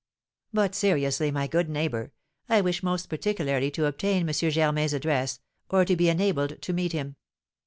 "But, 0.51 0.73
seriously, 0.73 1.29
my 1.29 1.45
good 1.45 1.69
neighbour, 1.69 2.11
I 2.49 2.59
wish 2.61 2.81
most 2.81 3.07
particularly 3.07 3.69
to 3.69 3.85
obtain 3.85 4.27
M. 4.27 4.33
Germain's 4.33 4.93
address, 4.93 5.41
or 5.69 5.85
to 5.85 5.95
be 5.95 6.09
enabled 6.09 6.59
to 6.59 6.73
meet 6.73 6.91
him. 6.91 7.17